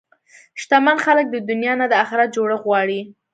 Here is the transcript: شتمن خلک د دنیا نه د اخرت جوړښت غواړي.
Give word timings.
شتمن 0.61 0.97
خلک 1.05 1.25
د 1.31 1.35
دنیا 1.49 1.73
نه 1.81 1.85
د 1.91 1.93
اخرت 2.03 2.29
جوړښت 2.35 2.63
غواړي. 2.67 2.99